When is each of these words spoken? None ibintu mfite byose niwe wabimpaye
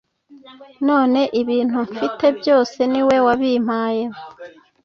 None 0.87 1.17
ibintu 1.41 1.77
mfite 1.89 2.25
byose 2.39 2.79
niwe 2.91 3.15
wabimpaye 3.25 4.03